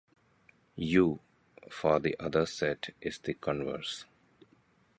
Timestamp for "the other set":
1.99-2.89